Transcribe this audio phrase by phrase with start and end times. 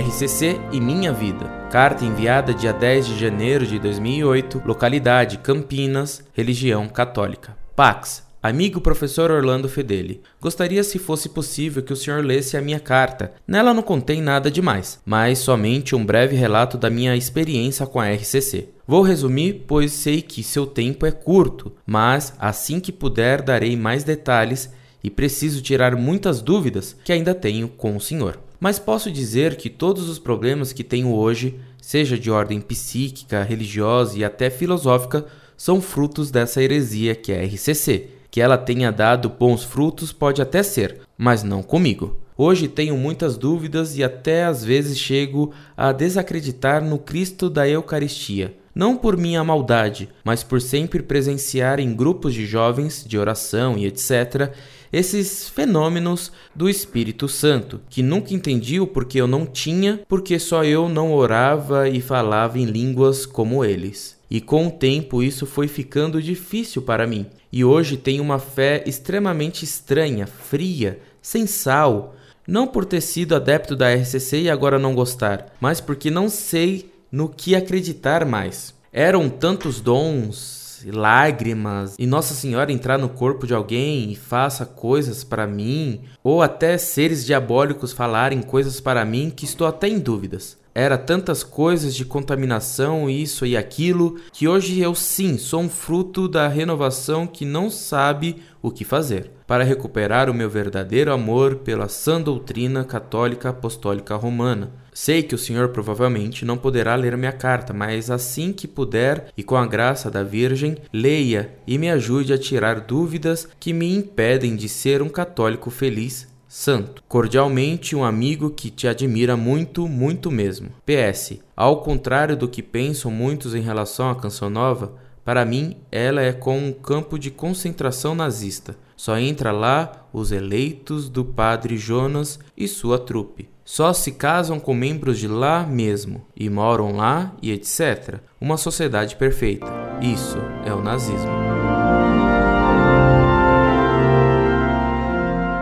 [0.00, 1.46] RCC e minha vida.
[1.70, 7.54] Carta enviada dia 10 de janeiro de 2008, localidade Campinas, religião católica.
[7.76, 12.80] Pax, Amigo professor Orlando Fedeli, gostaria se fosse possível que o senhor lesse a minha
[12.80, 13.34] carta.
[13.46, 18.10] Nela não contém nada demais, mas somente um breve relato da minha experiência com a
[18.10, 18.70] RCC.
[18.86, 24.02] Vou resumir, pois sei que seu tempo é curto, mas assim que puder darei mais
[24.02, 24.70] detalhes
[25.04, 28.38] e preciso tirar muitas dúvidas que ainda tenho com o senhor.
[28.60, 34.18] Mas posso dizer que todos os problemas que tenho hoje, seja de ordem psíquica, religiosa
[34.18, 35.24] e até filosófica,
[35.56, 38.10] são frutos dessa heresia que é a RCC.
[38.30, 42.18] Que ela tenha dado bons frutos pode até ser, mas não comigo.
[42.36, 48.54] Hoje tenho muitas dúvidas e até às vezes chego a desacreditar no Cristo da Eucaristia,
[48.80, 53.84] não por minha maldade, mas por sempre presenciar em grupos de jovens, de oração e
[53.84, 54.54] etc.,
[54.90, 60.64] esses fenômenos do Espírito Santo, que nunca entendi o porquê eu não tinha, porque só
[60.64, 64.16] eu não orava e falava em línguas como eles.
[64.30, 68.82] E com o tempo isso foi ficando difícil para mim, e hoje tenho uma fé
[68.86, 74.94] extremamente estranha, fria, sem sal, não por ter sido adepto da RCC e agora não
[74.94, 78.74] gostar, mas porque não sei no que acreditar mais.
[78.92, 85.22] Eram tantos dons, lágrimas, e Nossa Senhora entrar no corpo de alguém e faça coisas
[85.24, 90.59] para mim, ou até seres diabólicos falarem coisas para mim que estou até em dúvidas.
[90.74, 96.28] Era tantas coisas de contaminação, isso e aquilo, que hoje eu sim sou um fruto
[96.28, 101.88] da renovação que não sabe o que fazer para recuperar o meu verdadeiro amor pela
[101.88, 104.70] sã doutrina católica apostólica romana.
[104.94, 109.42] Sei que o senhor provavelmente não poderá ler minha carta, mas assim que puder e
[109.42, 114.54] com a graça da Virgem, leia e me ajude a tirar dúvidas que me impedem
[114.54, 117.00] de ser um católico feliz Santo.
[117.06, 120.70] Cordialmente, um amigo que te admira muito, muito mesmo.
[120.84, 121.38] PS.
[121.56, 124.92] Ao contrário do que pensam muitos em relação à Canção Nova,
[125.24, 128.76] para mim ela é como um campo de concentração nazista.
[128.96, 133.48] Só entra lá os eleitos do padre Jonas e sua trupe.
[133.64, 138.18] Só se casam com membros de lá mesmo e moram lá e etc.
[138.40, 139.68] Uma sociedade perfeita.
[140.02, 141.49] Isso é o nazismo.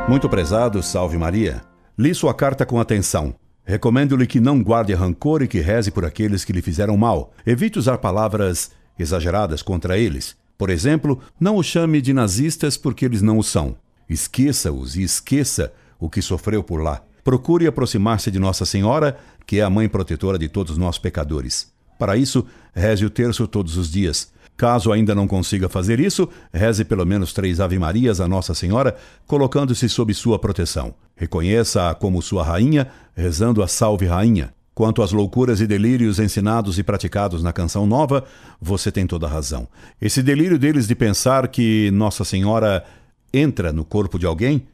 [0.08, 1.60] Muito prezado, salve Maria.
[1.98, 3.34] Li sua carta com atenção.
[3.62, 7.30] Recomendo-lhe que não guarde rancor e que reze por aqueles que lhe fizeram mal.
[7.44, 10.34] Evite usar palavras exageradas contra eles.
[10.56, 13.76] Por exemplo, não os chame de nazistas porque eles não o são.
[14.08, 17.02] Esqueça-os e esqueça o que sofreu por lá.
[17.22, 21.70] Procure aproximar-se de Nossa Senhora, que é a mãe protetora de todos nós pecadores.
[21.98, 24.32] Para isso, reze o terço todos os dias.
[24.58, 29.88] Caso ainda não consiga fazer isso, reze pelo menos três Ave-Marias a Nossa Senhora, colocando-se
[29.88, 30.96] sob sua proteção.
[31.14, 34.52] Reconheça-a como sua rainha, rezando a Salve Rainha.
[34.74, 38.24] Quanto às loucuras e delírios ensinados e praticados na canção nova,
[38.60, 39.68] você tem toda a razão.
[40.02, 42.84] Esse delírio deles de pensar que Nossa Senhora
[43.32, 44.66] entra no corpo de alguém,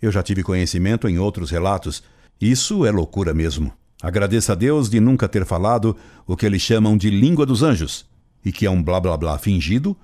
[0.00, 2.02] eu já tive conhecimento em outros relatos.
[2.40, 3.70] Isso é loucura mesmo.
[4.00, 5.94] Agradeça a Deus de nunca ter falado
[6.26, 8.08] o que eles chamam de língua dos anjos
[8.44, 9.96] e que é um blá blá blá fingido,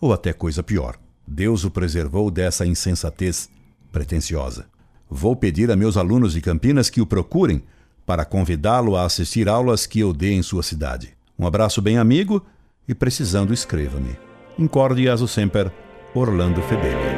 [0.00, 0.96] ou até coisa pior.
[1.26, 3.50] Deus o preservou dessa insensatez
[3.92, 4.66] pretensiosa.
[5.10, 7.62] Vou pedir a meus alunos de Campinas que o procurem
[8.06, 11.14] para convidá-lo a assistir aulas que eu dê em sua cidade.
[11.38, 12.44] Um abraço bem amigo
[12.86, 14.16] e precisando escreva-me.
[14.58, 15.70] Incorde aso sempre,
[16.14, 17.17] Orlando Fedeli.